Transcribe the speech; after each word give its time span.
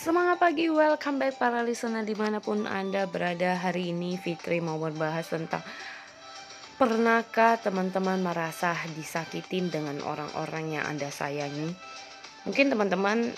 Semangat 0.00 0.40
pagi, 0.40 0.64
welcome 0.72 1.20
back 1.20 1.36
para 1.36 1.60
listener 1.60 2.00
di 2.00 2.16
mana 2.16 2.40
pun 2.40 2.64
Anda 2.64 3.04
berada 3.04 3.52
hari 3.52 3.92
ini 3.92 4.16
Fitri 4.16 4.56
mau 4.56 4.80
berbahas 4.80 5.28
tentang 5.28 5.60
Pernahkah 6.80 7.60
teman-teman 7.60 8.24
merasa 8.24 8.72
disakitin 8.96 9.68
dengan 9.68 10.00
orang-orang 10.00 10.80
yang 10.80 10.88
Anda 10.88 11.12
sayangi? 11.12 11.76
Mungkin 12.48 12.72
teman-teman 12.72 13.28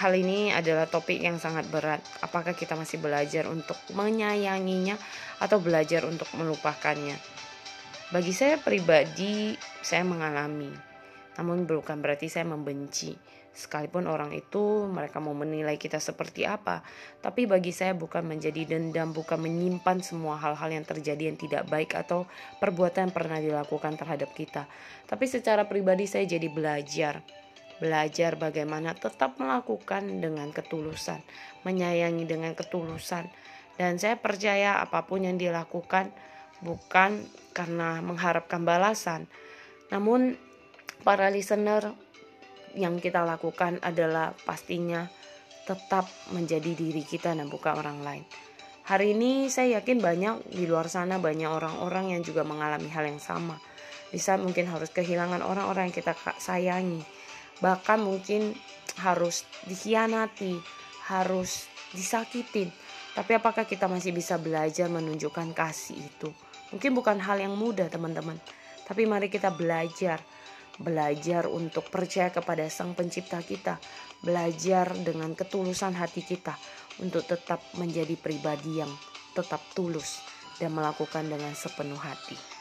hal 0.00 0.12
ini 0.16 0.56
adalah 0.56 0.88
topik 0.88 1.20
yang 1.20 1.36
sangat 1.36 1.68
berat 1.68 2.00
Apakah 2.24 2.56
kita 2.56 2.80
masih 2.80 2.96
belajar 2.96 3.44
untuk 3.52 3.76
menyayanginya 3.92 4.96
atau 5.44 5.60
belajar 5.60 6.08
untuk 6.08 6.32
melupakannya? 6.32 7.20
Bagi 8.08 8.32
saya 8.32 8.56
pribadi, 8.56 9.52
saya 9.84 10.00
mengalami 10.00 10.95
Namun 11.36 11.68
bukan 11.68 12.00
berarti 12.00 12.32
saya 12.32 12.48
membenci 12.48 13.12
Sekalipun 13.56 14.04
orang 14.04 14.36
itu 14.36 14.84
mereka 14.84 15.16
mau 15.16 15.32
menilai 15.32 15.80
kita 15.80 15.96
seperti 15.96 16.44
apa, 16.44 16.84
tapi 17.24 17.48
bagi 17.48 17.72
saya 17.72 17.96
bukan 17.96 18.20
menjadi 18.28 18.68
dendam, 18.68 19.16
bukan 19.16 19.40
menyimpan 19.40 20.04
semua 20.04 20.36
hal-hal 20.36 20.76
yang 20.76 20.84
terjadi 20.84 21.32
yang 21.32 21.40
tidak 21.40 21.64
baik 21.72 21.96
atau 21.96 22.28
perbuatan 22.60 23.08
yang 23.08 23.14
pernah 23.16 23.40
dilakukan 23.40 23.96
terhadap 23.96 24.36
kita. 24.36 24.68
Tapi 25.08 25.24
secara 25.24 25.64
pribadi 25.64 26.04
saya 26.04 26.28
jadi 26.28 26.52
belajar. 26.52 27.24
Belajar 27.80 28.36
bagaimana 28.36 28.92
tetap 28.92 29.40
melakukan 29.40 30.04
dengan 30.20 30.52
ketulusan, 30.52 31.24
menyayangi 31.64 32.28
dengan 32.28 32.52
ketulusan. 32.52 33.24
Dan 33.80 33.96
saya 33.96 34.20
percaya 34.20 34.84
apa 34.84 35.08
pun 35.08 35.24
yang 35.24 35.40
dilakukan 35.40 36.12
bukan 36.60 37.24
karena 37.56 38.04
mengharapkan 38.04 38.68
balasan. 38.68 39.32
Namun 39.88 40.36
para 41.02 41.28
listener 41.28 41.92
yang 42.76 43.00
kita 43.00 43.24
lakukan 43.24 43.80
adalah 43.80 44.36
pastinya 44.44 45.08
tetap 45.66 46.06
menjadi 46.30 46.76
diri 46.76 47.02
kita 47.02 47.34
dan 47.34 47.50
bukan 47.50 47.74
orang 47.74 47.98
lain. 48.04 48.24
Hari 48.86 49.18
ini 49.18 49.50
saya 49.50 49.82
yakin 49.82 49.98
banyak 49.98 50.34
di 50.54 50.62
luar 50.70 50.86
sana 50.86 51.18
banyak 51.18 51.50
orang-orang 51.50 52.14
yang 52.14 52.22
juga 52.22 52.46
mengalami 52.46 52.86
hal 52.86 53.02
yang 53.10 53.18
sama. 53.18 53.58
Bisa 54.14 54.38
mungkin 54.38 54.70
harus 54.70 54.94
kehilangan 54.94 55.42
orang-orang 55.42 55.90
yang 55.90 55.96
kita 55.98 56.14
sayangi. 56.38 57.02
Bahkan 57.58 57.98
mungkin 57.98 58.54
harus 59.02 59.42
dikhianati, 59.66 60.54
harus 61.10 61.66
disakitin. 61.90 62.70
Tapi 63.18 63.34
apakah 63.34 63.66
kita 63.66 63.90
masih 63.90 64.14
bisa 64.14 64.38
belajar 64.38 64.86
menunjukkan 64.86 65.50
kasih 65.50 65.98
itu? 65.98 66.30
Mungkin 66.70 66.94
bukan 66.94 67.18
hal 67.18 67.42
yang 67.42 67.58
mudah 67.58 67.90
teman-teman. 67.90 68.38
Tapi 68.86 69.02
mari 69.02 69.26
kita 69.26 69.50
belajar 69.50 70.22
belajar 70.80 71.48
untuk 71.48 71.88
percaya 71.88 72.28
kepada 72.32 72.68
Sang 72.68 72.92
Pencipta 72.92 73.40
kita, 73.40 73.80
belajar 74.20 74.92
dengan 74.96 75.32
ketulusan 75.32 75.96
hati 75.96 76.24
kita 76.24 76.56
untuk 77.00 77.24
tetap 77.24 77.60
menjadi 77.76 78.16
pribadi 78.16 78.80
yang 78.80 78.92
tetap 79.36 79.60
tulus 79.76 80.20
dan 80.56 80.72
melakukan 80.72 81.28
dengan 81.28 81.52
sepenuh 81.52 82.00
hati. 82.00 82.55